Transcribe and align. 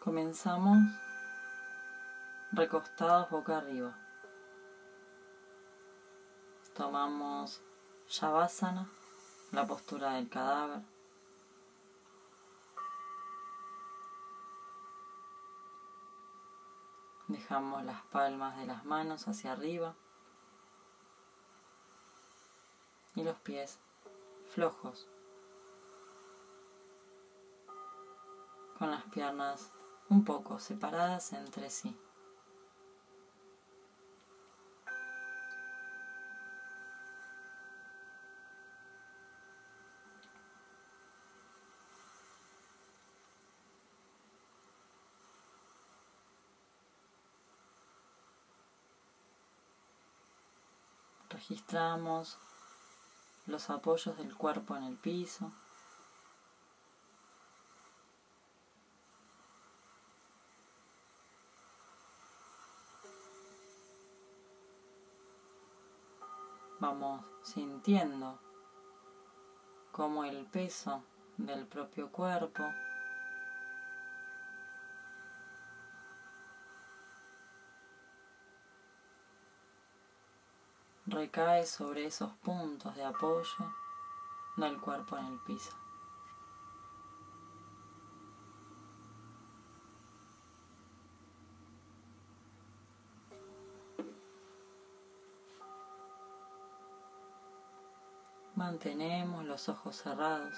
Comenzamos 0.00 0.78
recostados 2.52 3.28
boca 3.28 3.58
arriba. 3.58 3.94
Tomamos 6.74 7.60
Shavasana, 8.08 8.88
la 9.52 9.66
postura 9.66 10.14
del 10.14 10.30
cadáver. 10.30 10.80
Dejamos 17.28 17.84
las 17.84 18.00
palmas 18.06 18.56
de 18.56 18.64
las 18.64 18.86
manos 18.86 19.28
hacia 19.28 19.52
arriba 19.52 19.94
y 23.16 23.22
los 23.22 23.36
pies 23.40 23.78
flojos, 24.48 25.06
con 28.78 28.90
las 28.90 29.04
piernas 29.04 29.70
un 30.10 30.24
poco 30.24 30.58
separadas 30.58 31.32
entre 31.32 31.70
sí. 31.70 31.96
Registramos 51.30 52.36
los 53.46 53.70
apoyos 53.70 54.16
del 54.18 54.34
cuerpo 54.36 54.76
en 54.76 54.84
el 54.84 54.96
piso. 54.96 55.52
Vamos 66.80 67.22
sintiendo 67.42 68.38
cómo 69.92 70.24
el 70.24 70.46
peso 70.46 71.02
del 71.36 71.66
propio 71.66 72.10
cuerpo 72.10 72.64
recae 81.04 81.66
sobre 81.66 82.06
esos 82.06 82.30
puntos 82.36 82.96
de 82.96 83.04
apoyo 83.04 83.74
del 84.56 84.80
cuerpo 84.80 85.18
en 85.18 85.26
el 85.26 85.38
piso. 85.40 85.79
Mantenemos 98.60 99.46
los 99.46 99.70
ojos 99.70 99.96
cerrados. 99.96 100.52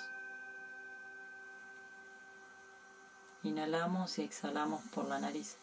Inhalamos 3.44 4.18
y 4.18 4.22
exhalamos 4.22 4.82
por 4.92 5.04
la 5.04 5.20
nariz. 5.20 5.56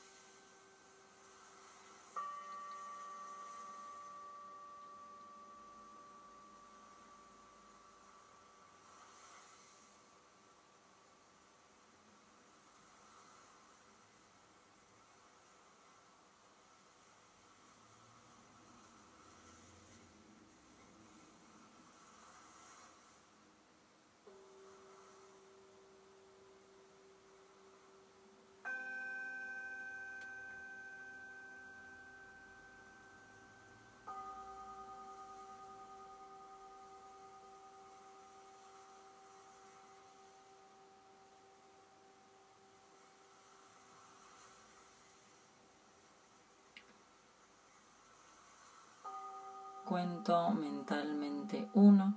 Cuento 49.90 50.52
mentalmente 50.52 51.68
uno 51.74 52.14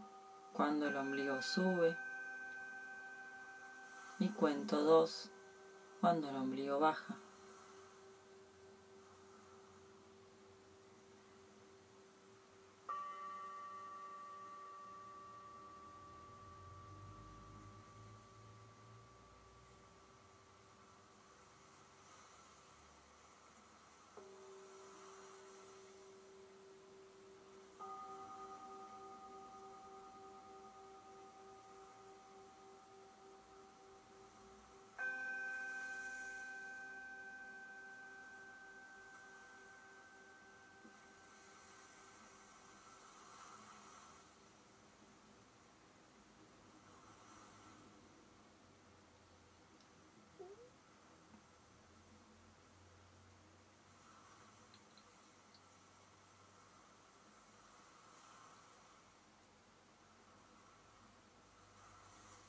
cuando 0.53 0.88
el 0.88 0.94
ombligo 0.94 1.41
sube 1.41 1.97
y 4.19 4.28
cuento 4.28 4.83
dos 4.83 5.31
cuando 5.99 6.28
el 6.28 6.37
ombligo 6.37 6.78
baja. 6.78 7.16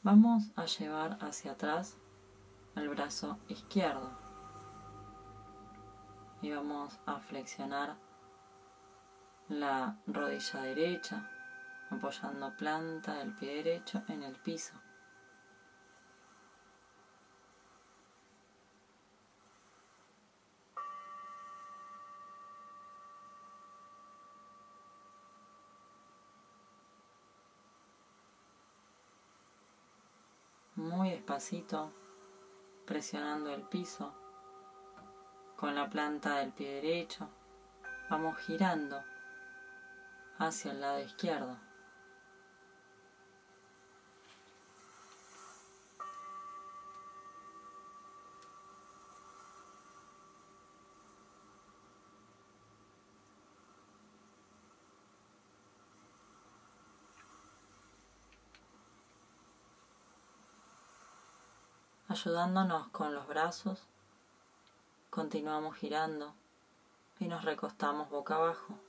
Vamos 0.06 0.52
a 0.58 0.66
llevar 0.66 1.18
hacia 1.22 1.54
atrás 1.54 1.98
el 2.76 2.90
brazo 2.90 3.40
izquierdo 3.48 4.12
y 6.42 6.52
vamos 6.52 7.00
a 7.06 7.22
flexionar 7.22 7.96
la 9.48 9.98
rodilla 10.06 10.60
derecha 10.64 11.32
apoyando 11.90 12.54
planta 12.58 13.14
del 13.14 13.34
pie 13.34 13.64
derecho 13.64 14.04
en 14.10 14.24
el 14.24 14.36
piso. 14.36 14.74
muy 30.84 31.10
despacito, 31.34 31.92
presionando 32.86 33.52
el 33.52 33.64
piso 33.64 34.14
con 35.56 35.74
la 35.74 35.90
planta 35.90 36.38
del 36.38 36.52
pie 36.52 36.76
derecho. 36.76 37.28
Vamos 38.08 38.38
girando 38.46 39.04
hacia 40.38 40.72
el 40.74 40.82
lado 40.82 41.00
izquierdo. 41.00 41.58
Ayudándonos 62.26 62.88
con 62.88 63.14
los 63.14 63.28
brazos, 63.28 63.86
continuamos 65.10 65.76
girando 65.76 66.34
y 67.20 67.28
nos 67.28 67.44
recostamos 67.44 68.10
boca 68.10 68.36
abajo. 68.36 68.80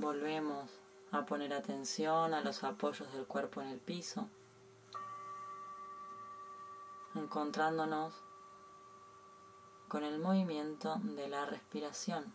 Volvemos 0.00 0.70
a 1.10 1.26
poner 1.26 1.52
atención 1.52 2.32
a 2.32 2.40
los 2.40 2.62
apoyos 2.62 3.12
del 3.12 3.26
cuerpo 3.26 3.60
en 3.60 3.66
el 3.66 3.80
piso, 3.80 4.28
encontrándonos 7.16 8.14
con 9.88 10.04
el 10.04 10.20
movimiento 10.20 11.00
de 11.02 11.26
la 11.26 11.46
respiración. 11.46 12.32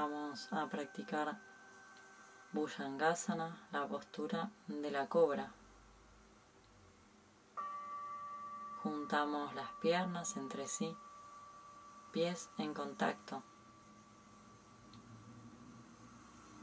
Vamos 0.00 0.52
a 0.52 0.68
practicar 0.68 1.40
Bhujangasana, 2.52 3.66
la 3.72 3.88
postura 3.88 4.52
de 4.68 4.92
la 4.92 5.08
cobra. 5.08 5.52
Juntamos 8.80 9.52
las 9.56 9.72
piernas 9.82 10.36
entre 10.36 10.68
sí, 10.68 10.96
pies 12.12 12.48
en 12.58 12.74
contacto, 12.74 13.42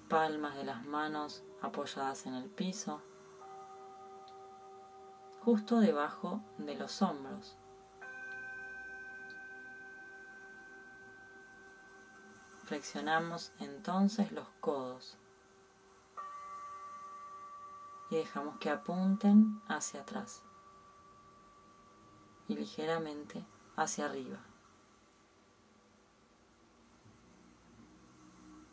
palmas 0.07 0.55
de 0.55 0.63
las 0.63 0.85
manos 0.85 1.43
apoyadas 1.61 2.27
en 2.27 2.35
el 2.35 2.49
piso, 2.49 3.01
justo 5.43 5.81
debajo 5.81 6.39
de 6.57 6.75
los 6.75 7.01
hombros. 7.01 7.57
Flexionamos 12.65 13.51
entonces 13.59 14.31
los 14.31 14.47
codos 14.59 15.19
y 18.09 18.15
dejamos 18.15 18.57
que 18.57 18.71
apunten 18.71 19.61
hacia 19.67 20.01
atrás 20.01 20.41
y 22.47 22.55
ligeramente 22.55 23.45
hacia 23.75 24.05
arriba. 24.05 24.39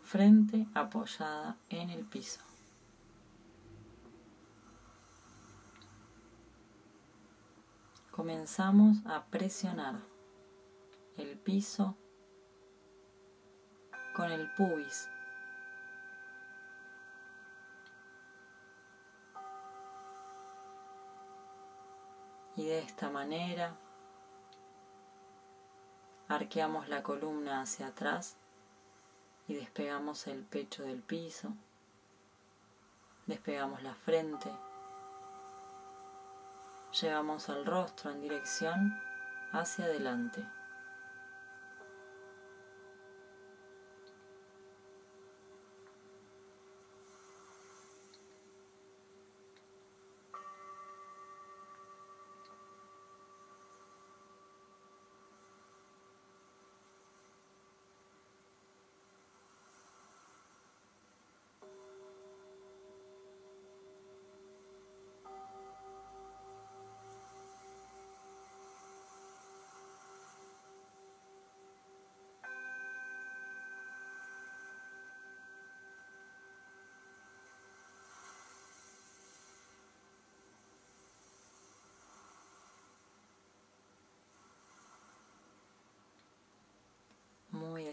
Frente 0.03 0.67
apoyada 0.75 1.59
en 1.69 1.91
el 1.91 2.07
piso. 2.07 2.41
Comenzamos 8.11 9.05
a 9.05 9.25
presionar 9.25 9.97
el 11.17 11.39
piso 11.39 11.97
con 14.13 14.31
el 14.31 14.51
pubis. 14.51 15.09
Y 22.57 22.67
de 22.67 22.81
esta 22.81 23.09
manera 23.09 23.75
arqueamos 26.29 26.89
la 26.89 27.03
columna 27.03 27.63
hacia 27.63 27.89
atrás 27.89 28.37
y 29.49 29.55
despegamos 29.55 30.27
el 30.27 30.45
pecho 30.45 30.83
del 30.83 31.03
piso, 31.03 31.55
despegamos 33.27 33.83
la 33.83 33.95
frente, 33.95 34.51
llevamos 37.01 37.49
el 37.49 37.65
rostro 37.65 38.11
en 38.11 38.21
dirección 38.23 39.01
hacia 39.53 39.87
adelante. 39.87 40.47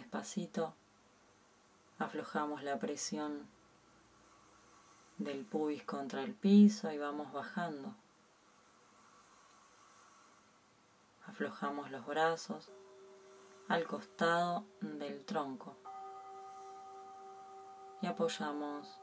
Despacito 0.10 0.74
aflojamos 2.00 2.64
la 2.64 2.80
presión 2.80 3.48
del 5.20 5.46
pubis 5.46 5.84
contra 5.84 6.24
el 6.24 6.34
piso 6.34 6.92
y 6.92 6.98
vamos 6.98 7.32
bajando. 7.32 7.94
Aflojamos 11.28 11.92
los 11.92 12.08
brazos 12.08 12.72
al 13.68 13.86
costado 13.86 14.66
del 14.82 15.24
tronco 15.26 15.78
y 18.02 18.08
apoyamos 18.08 19.00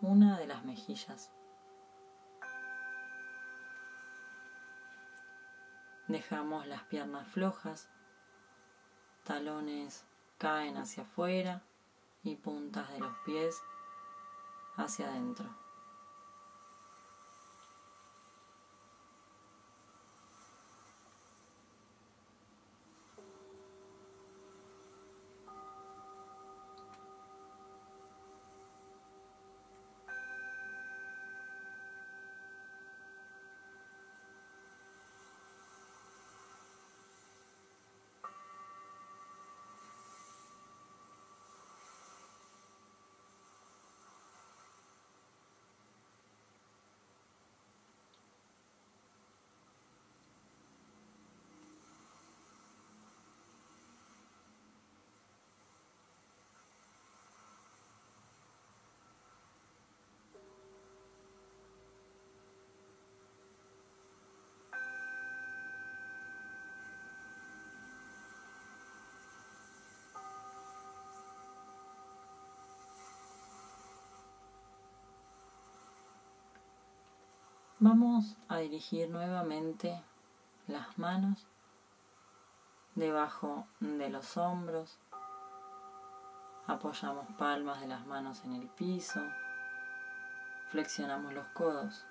una 0.00 0.38
de 0.38 0.46
las 0.46 0.64
mejillas. 0.64 1.30
Dejamos 6.08 6.66
las 6.66 6.84
piernas 6.84 7.28
flojas 7.28 7.90
talones 9.24 10.06
caen 10.42 10.76
hacia 10.76 11.04
afuera 11.04 11.62
y 12.24 12.34
puntas 12.34 12.90
de 12.90 12.98
los 12.98 13.16
pies 13.24 13.62
hacia 14.76 15.06
adentro. 15.06 15.61
Vamos 77.84 78.36
a 78.48 78.58
dirigir 78.58 79.10
nuevamente 79.10 80.00
las 80.68 80.96
manos 80.98 81.48
debajo 82.94 83.66
de 83.80 84.08
los 84.08 84.36
hombros. 84.36 85.00
Apoyamos 86.68 87.26
palmas 87.36 87.80
de 87.80 87.88
las 87.88 88.06
manos 88.06 88.44
en 88.44 88.52
el 88.52 88.68
piso. 88.68 89.20
Flexionamos 90.70 91.34
los 91.34 91.48
codos. 91.48 92.06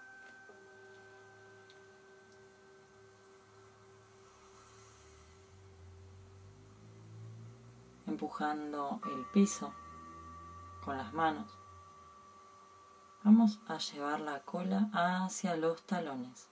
Empujando 8.08 9.00
el 9.06 9.26
piso 9.28 9.74
con 10.84 10.98
las 10.98 11.14
manos. 11.14 11.61
Vamos 13.24 13.60
a 13.68 13.78
llevar 13.78 14.20
la 14.20 14.40
cola 14.40 14.90
hacia 14.94 15.56
los 15.56 15.84
talones. 15.84 16.48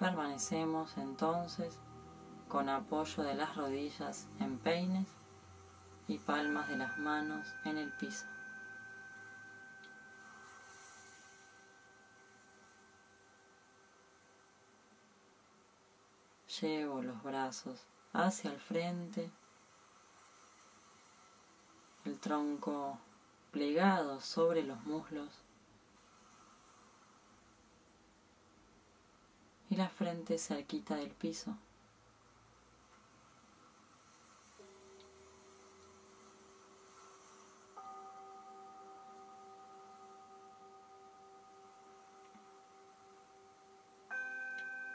Permanecemos 0.00 0.98
entonces 0.98 1.78
con 2.48 2.68
apoyo 2.68 3.22
de 3.22 3.34
las 3.34 3.54
rodillas 3.54 4.26
en 4.40 4.58
peines 4.58 5.06
y 6.08 6.18
palmas 6.18 6.68
de 6.68 6.76
las 6.76 6.98
manos 6.98 7.46
en 7.64 7.78
el 7.78 7.92
piso. 7.92 8.26
Llevo 16.60 17.00
los 17.00 17.22
brazos 17.22 17.86
hacia 18.12 18.50
el 18.52 18.60
frente, 18.60 19.30
el 22.04 22.18
tronco 22.18 22.98
plegado 23.50 24.20
sobre 24.20 24.62
los 24.62 24.82
muslos 24.84 25.28
y 29.68 29.76
la 29.76 29.88
frente 29.88 30.38
cerquita 30.38 30.96
del 30.96 31.10
piso. 31.10 31.56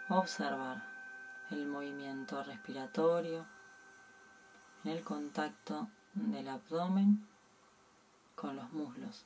Observar 0.08 0.95
el 1.52 1.68
movimiento 1.68 2.44
respiratorio, 2.44 3.46
en 4.84 4.92
el 4.92 5.04
contacto 5.04 5.90
del 6.14 6.48
abdomen 6.48 7.28
con 8.36 8.56
los 8.56 8.72
muslos. 8.74 9.26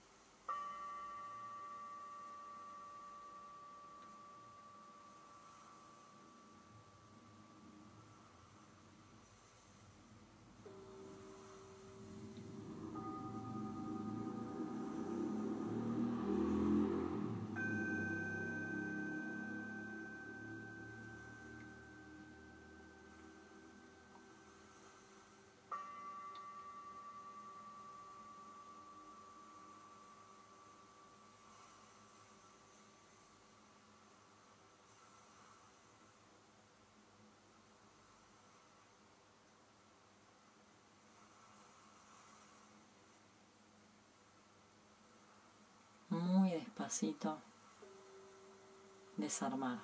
Desarmar. 49.15 49.79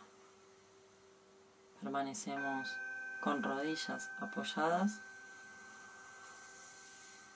Permanecemos 1.79 2.67
con 3.21 3.43
rodillas 3.43 4.09
apoyadas, 4.19 5.01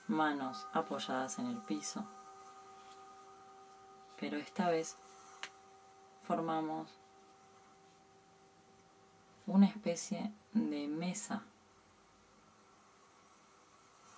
manos 0.08 0.66
apoyadas 0.72 1.38
en 1.38 1.46
el 1.46 1.58
piso, 1.58 2.04
pero 4.18 4.38
esta 4.38 4.68
vez 4.70 4.96
formamos 6.24 6.90
una 9.46 9.66
especie 9.66 10.32
de 10.52 10.88
mesa 10.88 11.44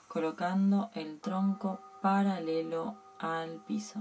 colocando 0.09 0.91
el 0.95 1.21
tronco 1.21 1.79
paralelo 2.01 2.97
al 3.19 3.63
piso. 3.67 4.01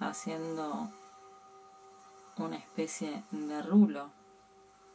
Haciendo 0.00 0.90
una 2.36 2.56
especie 2.56 3.24
de 3.30 3.62
rulo 3.62 4.10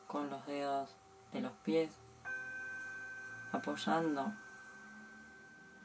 con 0.08 0.30
los 0.30 0.46
dedos 0.46 0.96
de 1.34 1.42
los 1.42 1.52
pies, 1.64 1.92
apoyando 3.52 4.34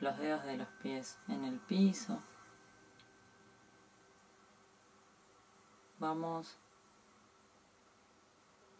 los 0.00 0.18
dedos 0.18 0.44
de 0.44 0.56
los 0.56 0.68
pies 0.82 1.18
en 1.28 1.44
el 1.44 1.58
piso. 1.58 2.22
Vamos 5.98 6.56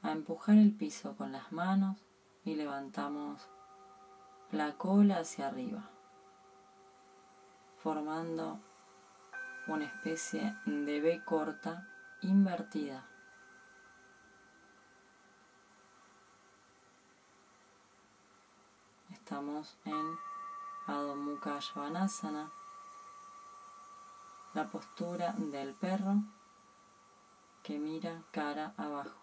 a 0.03 0.13
empujar 0.13 0.57
el 0.57 0.73
piso 0.73 1.17
con 1.17 1.33
las 1.33 1.51
manos 1.51 1.99
y 2.45 2.55
levantamos 2.55 3.49
la 4.53 4.77
cola 4.77 5.19
hacia 5.19 5.49
arriba, 5.49 5.91
formando 7.83 8.61
una 9.69 9.85
especie 9.85 10.57
de 10.65 11.01
B 11.01 11.23
corta 11.25 11.87
invertida. 12.23 13.07
Estamos 19.13 19.77
en 19.85 20.19
Adho 20.87 21.17
Mukha 21.17 21.61
Svanasana, 21.61 22.51
la 24.55 24.67
postura 24.69 25.35
del 25.37 25.75
perro 25.75 26.23
que 27.63 27.79
mira 27.79 28.23
cara 28.33 28.73
abajo. 28.79 29.18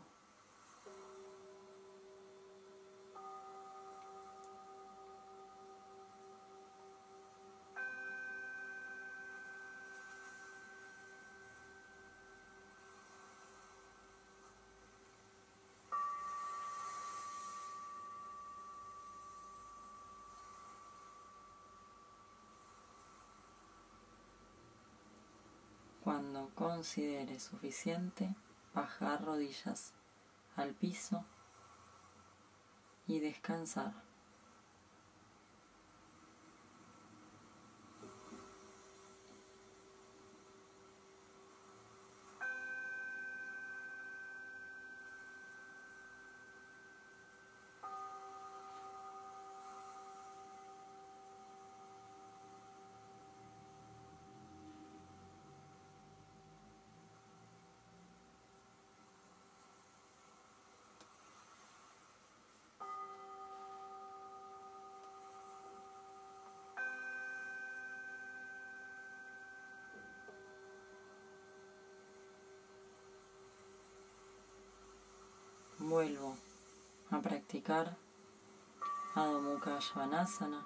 Cuando 26.06 26.52
considere 26.54 27.40
suficiente, 27.40 28.36
bajar 28.76 29.26
rodillas 29.26 29.92
al 30.56 30.76
piso 30.76 31.26
y 33.08 33.20
descansar. 33.20 34.06
vuelvo 75.90 76.36
a 77.12 77.22
practicar 77.66 77.98
Svanasana, 79.82 80.64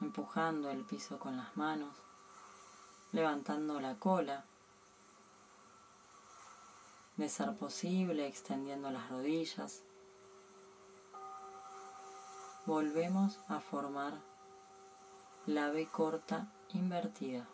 empujando 0.00 0.68
el 0.70 0.84
piso 0.84 1.18
con 1.18 1.36
las 1.36 1.56
manos, 1.56 1.94
levantando 3.12 3.80
la 3.80 3.94
cola, 3.94 4.44
de 7.16 7.28
ser 7.28 7.56
posible 7.56 8.26
extendiendo 8.26 8.90
las 8.90 9.08
rodillas. 9.08 9.82
Volvemos 12.66 13.38
a 13.48 13.60
formar 13.60 14.14
la 15.46 15.70
B 15.70 15.86
corta 15.86 16.52
invertida. 16.70 17.46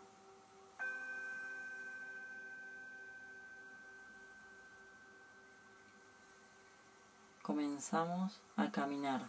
Comenzamos 7.43 8.41
a 8.55 8.71
caminar 8.71 9.27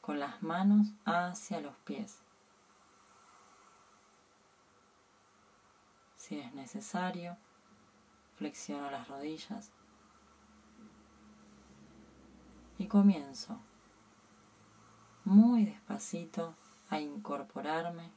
con 0.00 0.18
las 0.18 0.42
manos 0.42 0.88
hacia 1.04 1.60
los 1.60 1.76
pies. 1.84 2.22
Si 6.16 6.40
es 6.40 6.54
necesario, 6.54 7.36
flexiono 8.36 8.90
las 8.90 9.06
rodillas 9.06 9.70
y 12.78 12.86
comienzo 12.86 13.60
muy 15.24 15.66
despacito 15.66 16.54
a 16.88 17.00
incorporarme 17.00 18.12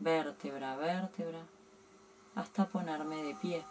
vértebra 0.00 0.72
a 0.72 0.76
vértebra 0.76 1.46
hasta 2.34 2.66
ponerme 2.66 3.22
de 3.22 3.34
pie. 3.36 3.64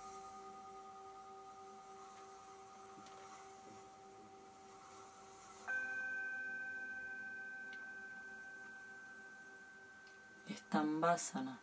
Estambásana, 10.73 11.59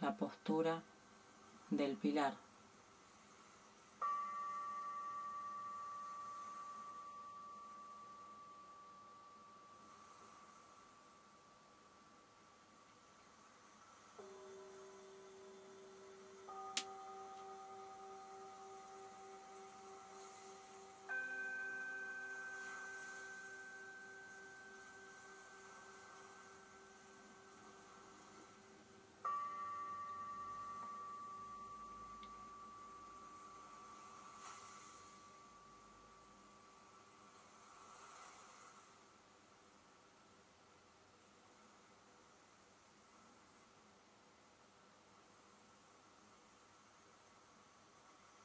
la 0.00 0.16
postura 0.16 0.82
del 1.68 1.98
pilar. 1.98 2.32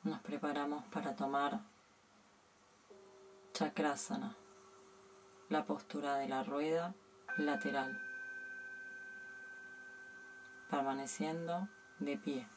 Nos 0.04 0.20
preparamos 0.22 0.84
para 0.86 1.16
tomar 1.16 1.62
chakrasana, 3.54 4.36
la 5.50 5.66
postura 5.66 6.16
de 6.18 6.28
la 6.28 6.44
rueda 6.44 6.94
lateral, 7.38 7.98
permaneciendo 10.70 11.70
de 12.00 12.18
pie, 12.18 12.48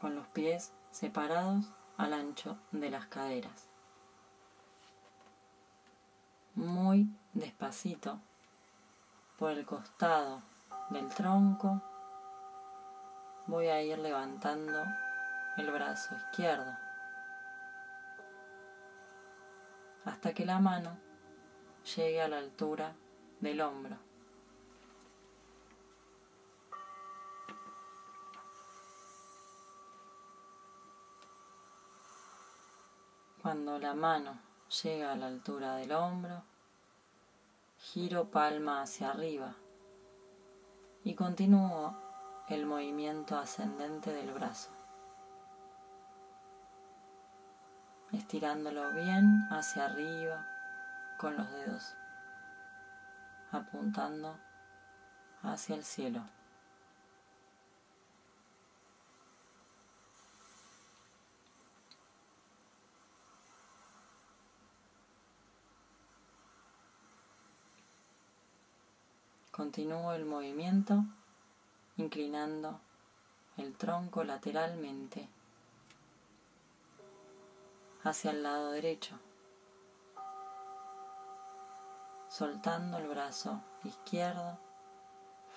con 0.00 0.16
los 0.16 0.26
pies 0.28 0.72
separados 0.90 1.64
al 1.96 2.12
ancho 2.12 2.58
de 2.72 2.90
las 2.90 3.06
caderas. 3.06 3.68
Muy 6.56 7.08
despacito 7.34 8.18
por 9.38 9.52
el 9.52 9.64
costado 9.64 10.42
del 10.90 11.08
tronco 11.10 11.82
voy 13.46 13.68
a 13.68 13.80
ir 13.82 13.98
levantando 13.98 14.84
el 15.56 15.70
brazo 15.70 16.14
izquierdo 16.14 16.76
hasta 20.04 20.34
que 20.34 20.44
la 20.44 20.58
mano 20.58 20.96
llegue 21.96 22.22
a 22.22 22.28
la 22.28 22.38
altura 22.38 22.94
del 23.40 23.60
hombro. 23.60 23.96
Cuando 33.42 33.78
la 33.78 33.94
mano 33.94 34.38
llega 34.82 35.12
a 35.12 35.16
la 35.16 35.26
altura 35.26 35.76
del 35.76 35.92
hombro, 35.92 36.42
giro 37.78 38.28
palma 38.30 38.82
hacia 38.82 39.10
arriba 39.10 39.54
y 41.04 41.14
continúo 41.14 42.05
el 42.48 42.64
movimiento 42.64 43.36
ascendente 43.36 44.12
del 44.12 44.32
brazo, 44.32 44.70
estirándolo 48.12 48.92
bien 48.92 49.48
hacia 49.50 49.86
arriba 49.86 50.46
con 51.18 51.36
los 51.36 51.50
dedos, 51.50 51.96
apuntando 53.50 54.38
hacia 55.42 55.74
el 55.74 55.82
cielo. 55.82 56.22
Continúo 69.50 70.12
el 70.12 70.26
movimiento 70.26 71.02
inclinando 71.96 72.80
el 73.56 73.74
tronco 73.76 74.22
lateralmente 74.24 75.28
hacia 78.04 78.30
el 78.30 78.42
lado 78.42 78.70
derecho, 78.70 79.18
soltando 82.28 82.98
el 82.98 83.08
brazo 83.08 83.62
izquierdo 83.84 84.58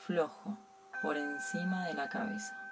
flojo 0.05 0.57
por 1.01 1.17
encima 1.17 1.87
de 1.87 1.93
la 1.93 2.09
cabeza. 2.09 2.68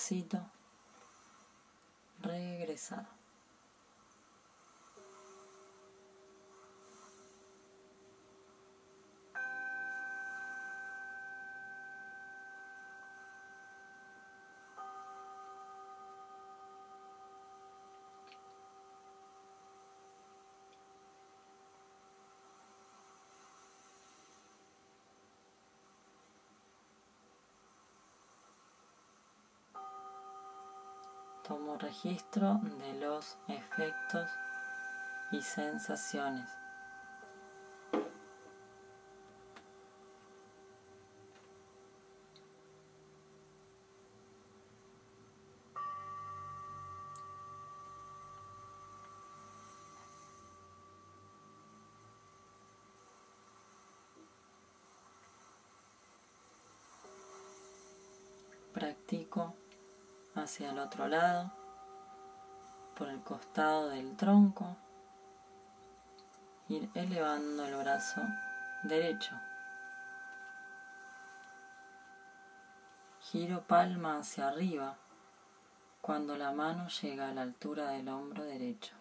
Despacito, 0.00 0.40
regresar. 2.22 3.19
Tomo 31.50 31.76
registro 31.78 32.60
de 32.78 33.00
los 33.00 33.36
efectos 33.48 34.30
y 35.32 35.42
sensaciones. 35.42 36.48
Practico 58.72 59.59
hacia 60.34 60.70
el 60.70 60.78
otro 60.78 61.08
lado, 61.08 61.50
por 62.96 63.08
el 63.08 63.20
costado 63.22 63.88
del 63.88 64.16
tronco, 64.16 64.76
ir 66.68 66.88
elevando 66.94 67.64
el 67.64 67.74
brazo 67.76 68.20
derecho. 68.84 69.34
Giro 73.20 73.62
palma 73.62 74.18
hacia 74.18 74.48
arriba 74.48 74.96
cuando 76.00 76.36
la 76.36 76.52
mano 76.52 76.88
llega 76.88 77.28
a 77.28 77.34
la 77.34 77.42
altura 77.42 77.88
del 77.88 78.08
hombro 78.08 78.44
derecho. 78.44 78.94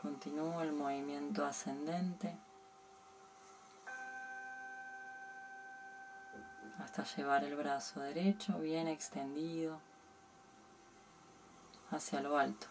Continúo 0.00 0.62
el 0.62 0.72
movimiento 0.72 1.44
ascendente 1.44 2.38
hasta 6.78 7.04
llevar 7.04 7.44
el 7.44 7.56
brazo 7.56 8.00
derecho 8.00 8.58
bien 8.58 8.88
extendido 8.88 9.80
hacia 11.90 12.20
lo 12.20 12.38
alto. 12.38 12.66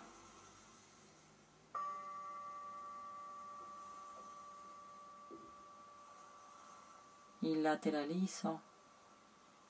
Y 7.42 7.56
lateralizo 7.56 8.62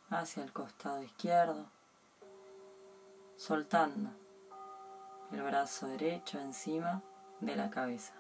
hacia 0.10 0.44
el 0.44 0.54
costado 0.54 1.04
izquierdo, 1.04 1.66
soltando 3.36 4.10
el 5.32 5.42
brazo 5.44 5.88
derecho 5.88 6.40
encima 6.40 7.02
de 7.42 7.56
la 7.56 7.70
cabeza. 7.70 8.14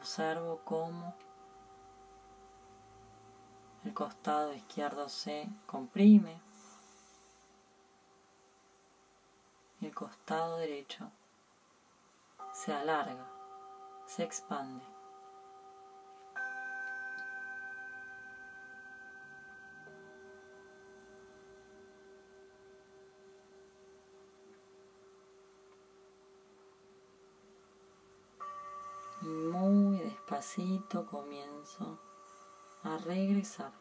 Observo 0.00 0.60
cómo 0.64 1.14
el 3.84 3.92
costado 3.92 4.54
izquierdo 4.54 5.08
se 5.10 5.46
comprime 5.66 6.40
el 9.82 9.94
costado 9.94 10.56
derecho 10.56 11.10
se 12.52 12.72
alarga, 12.72 13.26
se 14.06 14.24
expande. 14.24 14.84
Despacito 30.40 31.04
comienzo 31.04 31.98
a 32.82 32.96
regresar. 32.96 33.79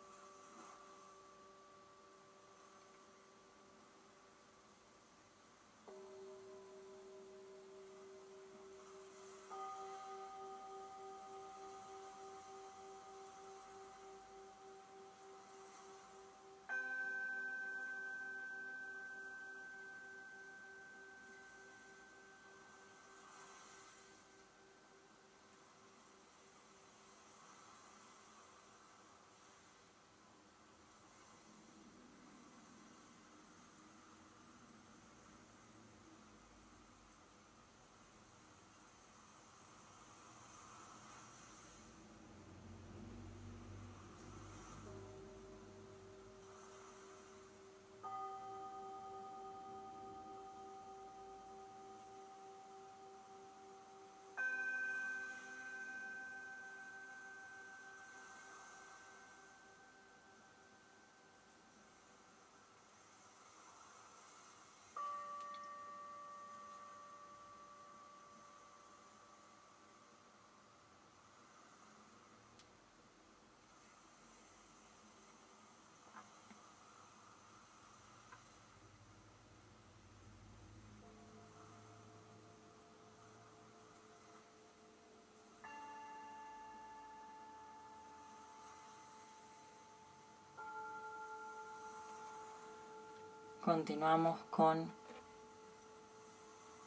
Continuamos 93.70 94.40
con 94.50 94.92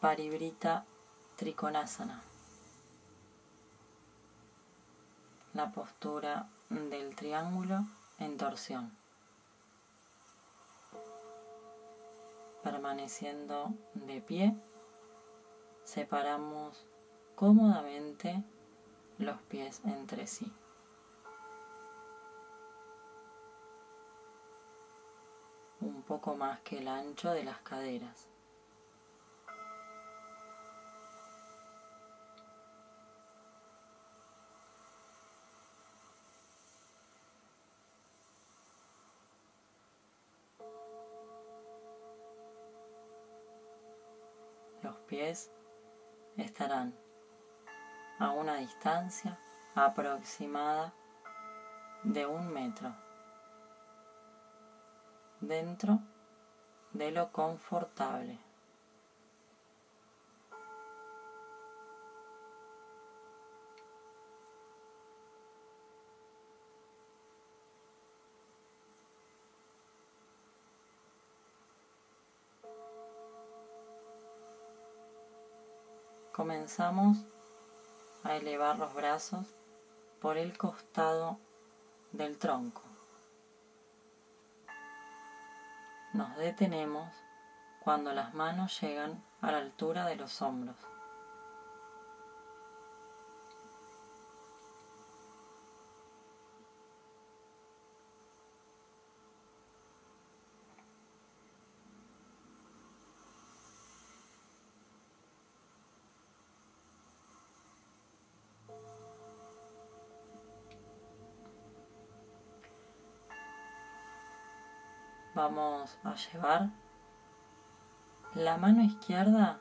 Paribrita 0.00 0.84
Trikonasana. 1.36 2.20
La 5.54 5.70
postura 5.70 6.48
del 6.70 7.14
triángulo 7.14 7.84
en 8.18 8.36
torsión. 8.36 8.90
Permaneciendo 12.64 13.72
de 13.94 14.20
pie, 14.20 14.56
separamos 15.84 16.84
cómodamente 17.36 18.42
los 19.18 19.40
pies 19.42 19.82
entre 19.84 20.26
sí. 20.26 20.52
un 25.82 26.02
poco 26.02 26.34
más 26.36 26.60
que 26.60 26.78
el 26.78 26.88
ancho 26.88 27.32
de 27.32 27.44
las 27.44 27.58
caderas. 27.58 28.28
Los 44.82 44.96
pies 45.08 45.50
estarán 46.36 46.94
a 48.18 48.30
una 48.30 48.56
distancia 48.56 49.38
aproximada 49.74 50.92
de 52.04 52.26
un 52.26 52.52
metro 52.52 52.94
dentro 55.42 55.98
de 56.92 57.10
lo 57.10 57.30
confortable. 57.32 58.38
Comenzamos 76.32 77.18
a 78.24 78.36
elevar 78.36 78.78
los 78.78 78.94
brazos 78.94 79.46
por 80.20 80.38
el 80.38 80.56
costado 80.56 81.38
del 82.12 82.38
tronco. 82.38 82.91
Nos 86.12 86.36
detenemos 86.36 87.08
cuando 87.80 88.12
las 88.12 88.34
manos 88.34 88.78
llegan 88.82 89.22
a 89.40 89.50
la 89.50 89.58
altura 89.58 90.04
de 90.04 90.16
los 90.16 90.42
hombros. 90.42 90.76
Vamos 115.34 115.98
a 116.04 116.14
llevar 116.14 116.68
la 118.34 118.58
mano 118.58 118.82
izquierda 118.82 119.60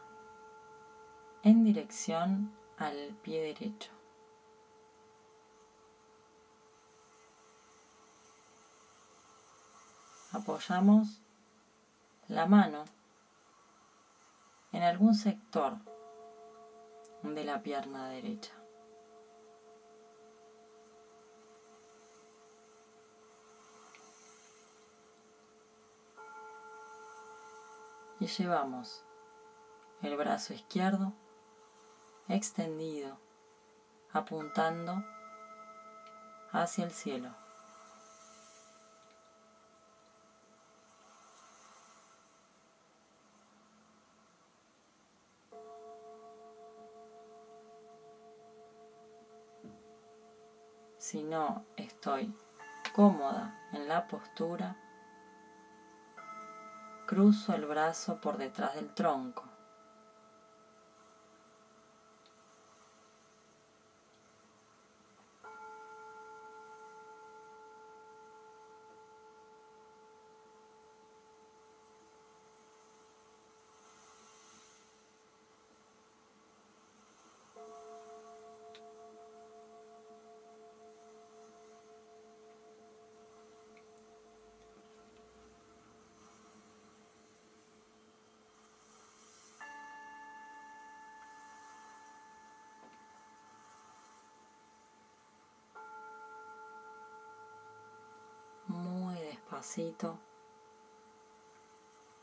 en 1.43 1.63
dirección 1.63 2.53
al 2.77 3.15
pie 3.21 3.41
derecho. 3.41 3.89
Apoyamos 10.34 11.21
la 12.27 12.45
mano 12.47 12.84
en 14.73 14.84
algún 14.84 15.15
sector 15.15 15.77
de 17.23 17.43
la 17.45 17.62
pierna 17.62 18.10
derecha. 18.10 18.61
Y 28.21 28.27
llevamos 28.27 29.03
el 30.03 30.15
brazo 30.15 30.53
izquierdo 30.53 31.12
extendido, 32.29 33.17
apuntando 34.13 35.03
hacia 36.51 36.86
el 36.86 36.91
cielo. 36.91 37.34
Si 50.99 51.23
no 51.23 51.65
estoy 51.75 52.31
cómoda 52.93 53.60
en 53.73 53.88
la 53.88 54.07
postura, 54.07 54.77
Cruzo 57.12 57.54
el 57.54 57.65
brazo 57.65 58.15
por 58.21 58.38
detrás 58.38 58.74
del 58.76 58.88
tronco. 58.88 59.50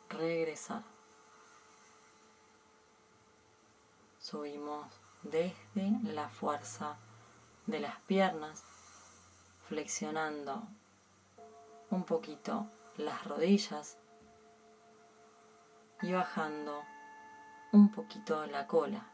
Regresar. 0.09 0.83
Subimos 4.18 4.87
desde 5.22 5.92
la 6.03 6.29
fuerza 6.29 6.96
de 7.66 7.81
las 7.81 8.01
piernas, 8.03 8.64
flexionando 9.68 10.66
un 11.90 12.05
poquito 12.05 12.66
las 12.96 13.24
rodillas 13.24 13.98
y 16.03 16.12
bajando 16.12 16.83
un 17.72 17.90
poquito 17.90 18.46
la 18.46 18.66
cola. 18.66 19.07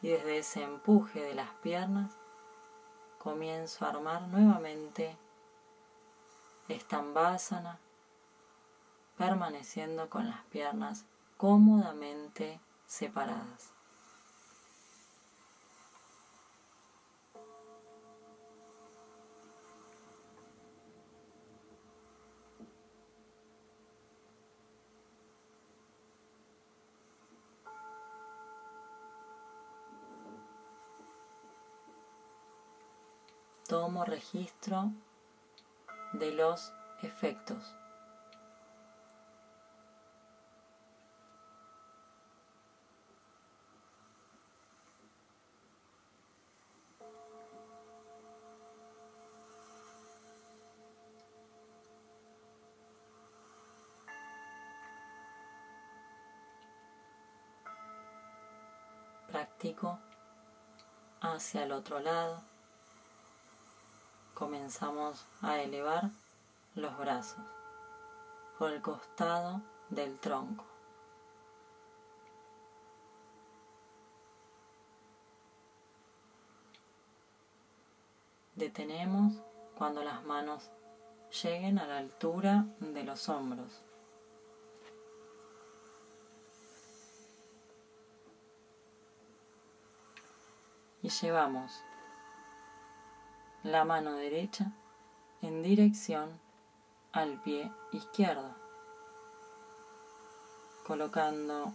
Y 0.00 0.08
desde 0.08 0.38
ese 0.38 0.62
empuje 0.62 1.20
de 1.20 1.34
las 1.34 1.50
piernas 1.62 2.16
comienzo 3.18 3.84
a 3.84 3.90
armar 3.90 4.22
nuevamente 4.28 5.18
Estambásana, 6.68 7.78
permaneciendo 9.16 10.10
con 10.10 10.28
las 10.28 10.44
piernas 10.46 11.04
cómodamente 11.36 12.60
separadas. 12.86 13.72
Tomo 33.68 34.04
registro 34.04 34.92
de 36.18 36.32
los 36.32 36.72
efectos. 37.02 37.76
Practico 59.28 59.98
hacia 61.20 61.64
el 61.64 61.72
otro 61.72 62.00
lado 62.00 62.55
comenzamos 64.36 65.24
a 65.40 65.62
elevar 65.62 66.10
los 66.74 66.96
brazos 66.98 67.42
por 68.58 68.70
el 68.70 68.82
costado 68.82 69.62
del 69.88 70.18
tronco. 70.18 70.66
Detenemos 78.54 79.32
cuando 79.78 80.04
las 80.04 80.22
manos 80.24 80.70
lleguen 81.42 81.78
a 81.78 81.86
la 81.86 81.96
altura 81.96 82.66
de 82.80 83.04
los 83.04 83.30
hombros. 83.30 83.80
Y 91.02 91.08
llevamos 91.08 91.72
la 93.66 93.84
mano 93.84 94.12
derecha 94.12 94.70
en 95.42 95.60
dirección 95.60 96.40
al 97.10 97.42
pie 97.42 97.72
izquierdo, 97.90 98.54
colocando 100.86 101.72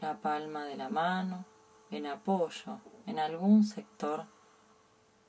la 0.00 0.16
palma 0.16 0.64
de 0.64 0.76
la 0.76 0.88
mano 0.88 1.44
en 1.90 2.06
apoyo 2.06 2.80
en 3.04 3.18
algún 3.18 3.62
sector 3.62 4.24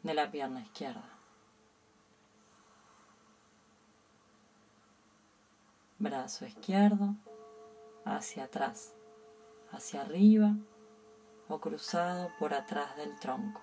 de 0.03 0.13
la 0.13 0.31
pierna 0.31 0.61
izquierda. 0.61 1.17
Brazo 5.99 6.45
izquierdo 6.45 7.15
hacia 8.05 8.45
atrás, 8.45 8.95
hacia 9.69 10.03
arriba 10.03 10.55
o 11.49 11.59
cruzado 11.59 12.31
por 12.39 12.53
atrás 12.53 12.95
del 12.95 13.19
tronco. 13.19 13.59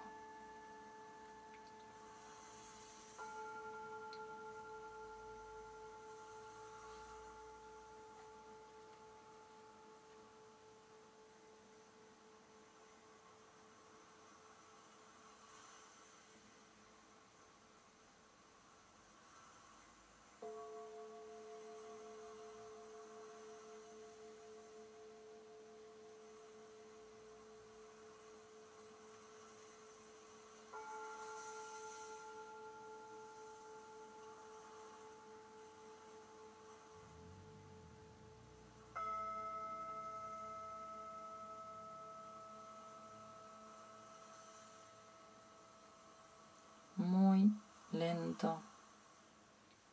muy 47.00 47.50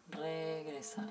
regresar. 0.09 1.09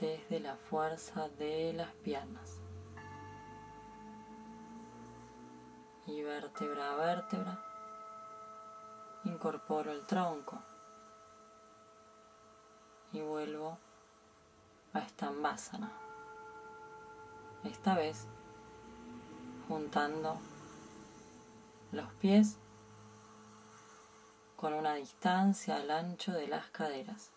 Desde 0.00 0.40
la 0.40 0.56
fuerza 0.56 1.28
de 1.28 1.72
las 1.72 1.92
piernas. 1.96 2.60
Y 6.06 6.22
vértebra 6.22 6.92
a 6.92 6.96
vértebra 6.96 7.64
incorporo 9.24 9.92
el 9.92 10.04
tronco 10.04 10.60
y 13.12 13.20
vuelvo 13.20 13.78
a 14.92 15.00
Stambhasana 15.02 15.92
esta 17.62 17.94
vez 17.94 18.26
juntando 19.68 20.36
los 21.92 22.12
pies 22.14 22.58
con 24.62 24.74
una 24.74 24.94
distancia 24.94 25.74
al 25.74 25.90
ancho 25.90 26.30
de 26.30 26.46
las 26.46 26.70
caderas. 26.70 27.32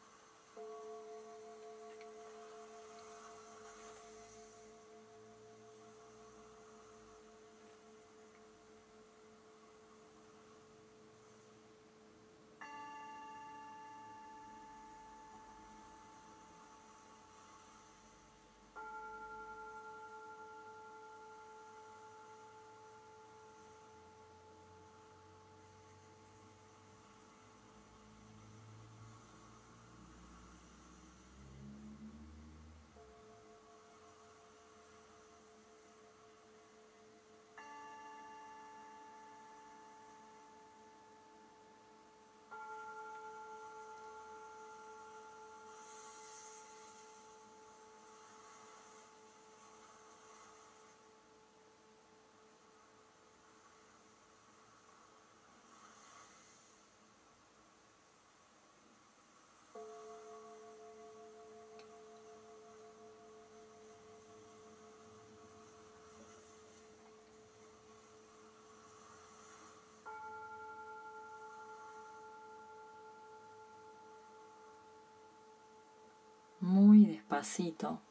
muy 76.66 77.06
despacito 77.46 78.02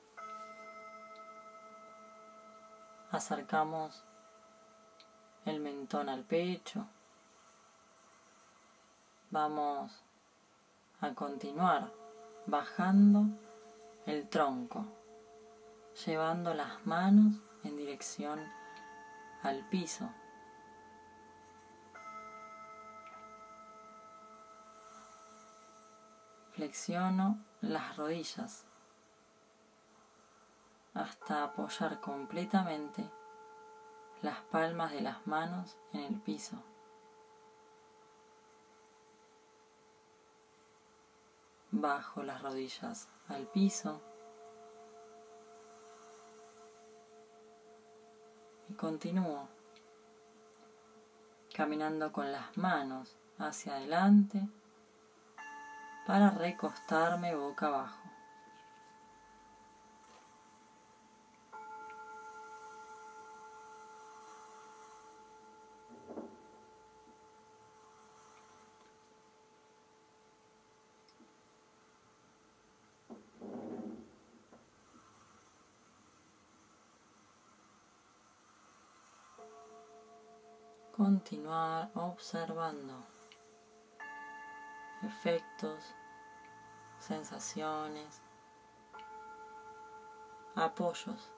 acercamos 3.11 4.05
el 5.45 5.59
mentón 5.59 6.09
al 6.09 6.23
pecho. 6.23 6.87
Vamos 9.31 10.05
a 11.01 11.13
continuar 11.15 11.93
bajando 12.47 13.25
el 14.07 14.29
tronco, 14.29 14.87
llevando 16.07 16.55
las 16.55 16.87
manos 16.87 17.35
en 17.65 17.77
dirección 17.77 18.41
al 19.43 19.69
piso. 19.69 20.09
Flexiono 26.53 27.39
las 27.61 27.97
rodillas 27.97 28.65
hasta 30.95 31.43
apoyar 31.43 32.01
completamente 32.01 33.11
las 34.23 34.41
palmas 34.43 34.93
de 34.93 35.01
las 35.01 35.27
manos 35.27 35.77
en 35.93 36.01
el 36.01 36.21
piso. 36.21 36.57
Bajo 41.73 42.23
las 42.23 42.41
rodillas 42.41 43.09
al 43.29 43.47
piso 43.49 44.01
y 48.69 48.75
continúo 48.75 49.49
caminando 51.55 52.13
con 52.13 52.31
las 52.31 52.57
manos 52.57 53.17
hacia 53.39 53.77
adelante 53.77 54.49
para 56.07 56.31
recostarme 56.31 57.35
boca 57.35 57.67
abajo. 57.67 58.04
Continuar 81.15 81.91
observando 81.95 83.07
efectos, 85.05 85.95
sensaciones, 86.99 88.21
apoyos. 90.57 91.34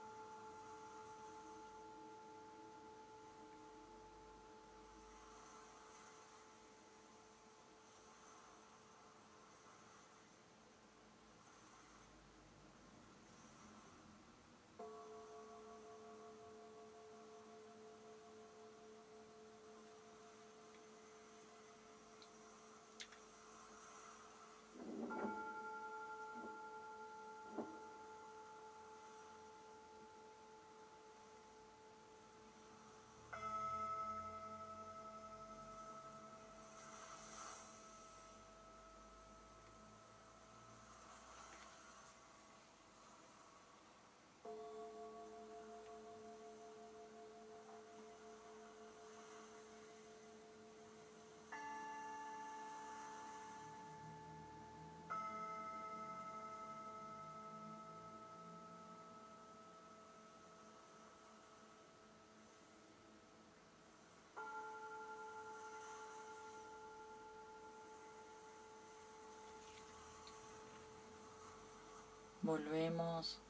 Volvemos 72.46 73.40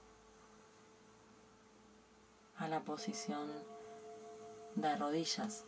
a 2.56 2.66
la 2.66 2.80
posición 2.80 3.46
de 4.74 4.96
rodillas. 4.96 5.66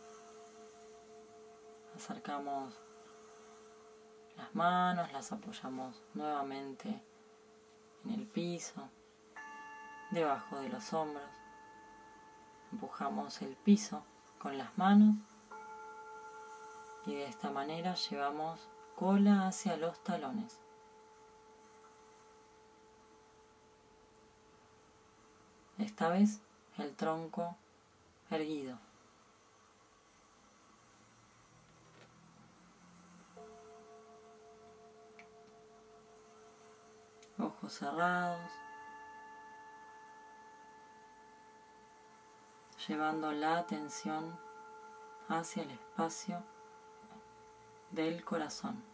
Acercamos 1.95 2.73
las 4.35 4.55
manos, 4.55 5.13
las 5.13 5.31
apoyamos 5.31 6.03
nuevamente 6.15 7.03
en 8.03 8.11
el 8.11 8.25
piso, 8.25 8.89
debajo 10.09 10.59
de 10.59 10.69
los 10.69 10.91
hombros. 10.91 11.29
Empujamos 12.71 13.43
el 13.43 13.55
piso 13.55 14.03
con 14.39 14.57
las 14.57 14.75
manos 14.75 15.15
y 17.05 17.13
de 17.13 17.25
esta 17.25 17.51
manera 17.51 17.93
llevamos 17.93 18.67
cola 18.95 19.47
hacia 19.47 19.77
los 19.77 19.99
talones. 20.03 20.59
Esta 25.79 26.09
vez 26.09 26.41
el 26.77 26.93
tronco 26.93 27.55
erguido. 28.29 28.77
Ojos 37.37 37.73
cerrados. 37.73 38.51
Llevando 42.85 43.31
la 43.31 43.59
atención 43.59 44.37
hacia 45.29 45.63
el 45.63 45.71
espacio 45.71 46.43
del 47.91 48.25
corazón. 48.25 48.88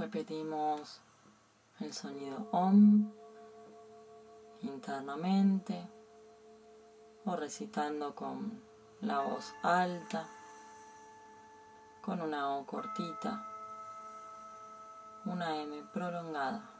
Repetimos 0.00 1.02
el 1.80 1.92
sonido 1.92 2.48
OM 2.52 3.12
internamente 4.62 5.86
o 7.26 7.36
recitando 7.36 8.14
con 8.14 8.62
la 9.02 9.18
voz 9.20 9.52
alta, 9.62 10.26
con 12.00 12.22
una 12.22 12.48
O 12.56 12.64
cortita, 12.64 13.46
una 15.26 15.60
M 15.60 15.82
prolongada. 15.92 16.79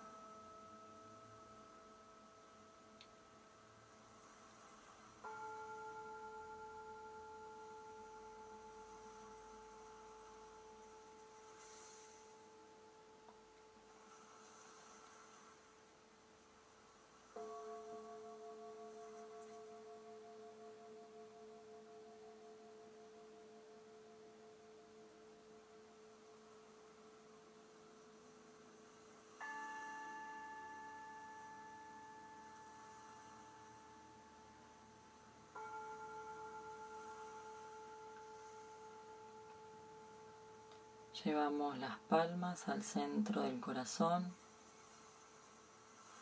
Llevamos 41.25 41.77
las 41.77 41.99
palmas 42.09 42.67
al 42.69 42.83
centro 42.83 43.43
del 43.43 43.61
corazón 43.61 44.33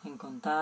en 0.02 0.18
contacto 0.18 0.58